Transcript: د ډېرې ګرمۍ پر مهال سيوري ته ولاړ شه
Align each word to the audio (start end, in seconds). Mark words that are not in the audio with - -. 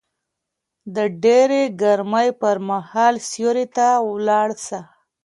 د 0.95 0.97
ډېرې 1.23 1.63
ګرمۍ 1.81 2.29
پر 2.41 2.57
مهال 2.69 3.15
سيوري 3.29 3.65
ته 3.75 3.87
ولاړ 4.11 4.47
شه 4.65 4.79